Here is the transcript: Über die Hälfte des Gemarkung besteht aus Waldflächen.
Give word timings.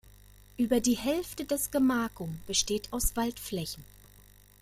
Über 0.57 0.79
die 0.79 0.95
Hälfte 0.95 1.45
des 1.45 1.69
Gemarkung 1.69 2.39
besteht 2.47 2.91
aus 2.91 3.15
Waldflächen. 3.15 3.83